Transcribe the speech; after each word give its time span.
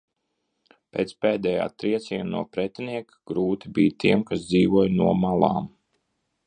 "Pēc 0.95 1.11
pēdējā 1.25 1.67
trieciena 1.83 2.27
no 2.31 2.41
pretinieka, 2.57 3.19
grūti 3.33 3.75
bija 3.77 3.97
tiem, 4.05 4.27
kas 4.33 4.49
dzīvoja 4.53 4.95
no 5.03 5.13
"malām"." 5.27 5.75